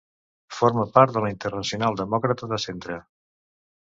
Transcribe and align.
Forma 0.59 0.85
part 0.95 1.13
de 1.17 1.21
la 1.25 1.29
Internacional 1.33 1.99
Demòcrata 2.01 2.51
de 2.53 2.61
Centre. 2.65 2.97